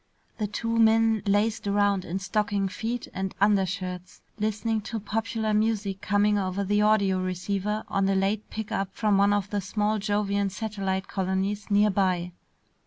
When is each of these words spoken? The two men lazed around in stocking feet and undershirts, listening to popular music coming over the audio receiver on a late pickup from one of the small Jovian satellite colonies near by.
The 0.39 0.47
two 0.47 0.77
men 0.79 1.21
lazed 1.27 1.67
around 1.67 2.05
in 2.05 2.17
stocking 2.17 2.67
feet 2.67 3.07
and 3.13 3.35
undershirts, 3.39 4.19
listening 4.39 4.81
to 4.81 4.99
popular 4.99 5.53
music 5.53 6.01
coming 6.01 6.39
over 6.39 6.63
the 6.63 6.81
audio 6.81 7.19
receiver 7.19 7.83
on 7.87 8.09
a 8.09 8.15
late 8.15 8.49
pickup 8.49 8.95
from 8.95 9.19
one 9.19 9.31
of 9.31 9.51
the 9.51 9.61
small 9.61 9.99
Jovian 9.99 10.49
satellite 10.49 11.07
colonies 11.07 11.69
near 11.69 11.91
by. 11.91 12.31